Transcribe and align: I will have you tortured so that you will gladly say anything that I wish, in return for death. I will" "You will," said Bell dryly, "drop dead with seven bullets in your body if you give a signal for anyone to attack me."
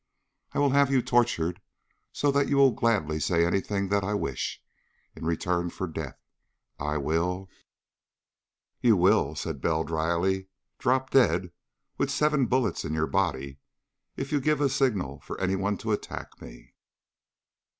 I 0.53 0.57
will 0.57 0.71
have 0.71 0.89
you 0.89 1.03
tortured 1.03 1.61
so 2.11 2.31
that 2.31 2.49
you 2.49 2.57
will 2.57 2.71
gladly 2.71 3.19
say 3.19 3.45
anything 3.45 3.89
that 3.89 4.03
I 4.03 4.15
wish, 4.15 4.59
in 5.15 5.27
return 5.27 5.69
for 5.69 5.85
death. 5.85 6.17
I 6.79 6.97
will" 6.97 7.51
"You 8.81 8.97
will," 8.97 9.35
said 9.35 9.61
Bell 9.61 9.83
dryly, 9.83 10.47
"drop 10.79 11.11
dead 11.11 11.51
with 11.99 12.09
seven 12.09 12.47
bullets 12.47 12.83
in 12.83 12.95
your 12.95 13.05
body 13.05 13.59
if 14.17 14.31
you 14.31 14.41
give 14.41 14.59
a 14.59 14.69
signal 14.69 15.19
for 15.21 15.39
anyone 15.39 15.77
to 15.77 15.91
attack 15.91 16.41
me." 16.41 16.73